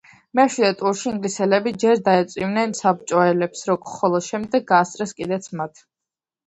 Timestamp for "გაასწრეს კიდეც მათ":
4.75-5.89